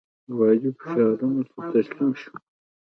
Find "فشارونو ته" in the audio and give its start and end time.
0.79-1.57